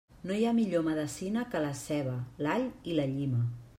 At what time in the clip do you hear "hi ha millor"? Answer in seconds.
0.37-0.83